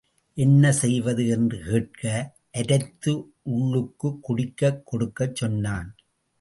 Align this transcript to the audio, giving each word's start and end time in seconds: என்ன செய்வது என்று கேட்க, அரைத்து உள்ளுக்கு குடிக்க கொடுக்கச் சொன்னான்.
என்ன 0.37 0.71
செய்வது 0.71 1.27
என்று 1.27 1.57
கேட்க, 1.63 2.33
அரைத்து 2.51 3.13
உள்ளுக்கு 3.41 4.19
குடிக்க 4.19 4.81
கொடுக்கச் 4.83 5.35
சொன்னான். 5.35 5.95